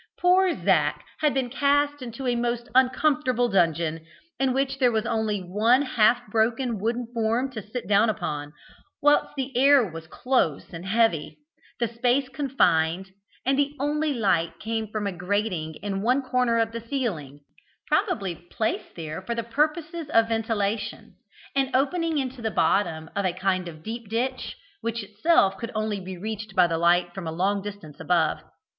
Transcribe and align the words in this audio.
Poor 0.19 0.51
Zac 0.55 1.05
had 1.19 1.35
been 1.35 1.51
cast 1.51 2.01
into 2.01 2.25
a 2.27 2.33
most 2.35 2.67
uncomfortable 2.73 3.47
dungeon, 3.49 4.03
in 4.39 4.51
which 4.51 4.79
there 4.79 4.91
was 4.91 5.05
only 5.05 5.41
one 5.43 5.83
half 5.83 6.25
broken 6.31 6.79
wooden 6.79 7.05
form 7.13 7.51
to 7.51 7.61
sit 7.61 7.87
down 7.87 8.09
upon, 8.09 8.51
whilst 8.99 9.35
the 9.35 9.55
air 9.55 9.87
was 9.87 10.07
close 10.07 10.73
and 10.73 10.87
heavy, 10.87 11.37
the 11.79 11.87
space 11.87 12.27
confined, 12.29 13.11
and 13.45 13.59
the 13.59 13.75
only 13.79 14.11
light 14.11 14.57
came 14.59 14.87
from 14.87 15.05
a 15.05 15.11
grating 15.11 15.75
in 15.83 16.01
one 16.01 16.23
corner 16.23 16.57
of 16.57 16.71
the 16.71 16.81
ceiling, 16.81 17.41
probably 17.85 18.33
placed 18.33 18.95
there 18.95 19.21
for 19.21 19.35
the 19.35 19.43
purposes 19.43 20.09
of 20.09 20.27
ventilation, 20.29 21.13
and 21.55 21.75
opening 21.75 22.17
into 22.17 22.41
the 22.41 22.49
bottom 22.49 23.07
of 23.15 23.23
a 23.23 23.33
kind 23.33 23.67
of 23.67 23.83
deep 23.83 24.09
ditch, 24.09 24.57
which 24.81 25.03
itself 25.03 25.59
could 25.59 25.69
only 25.75 25.99
be 25.99 26.17
reached 26.17 26.55
by 26.55 26.65
the 26.65 26.79
light 26.79 27.13
from 27.13 27.27
a 27.27 27.31
long 27.31 27.61
distance 27.61 27.99
above. 27.99 28.39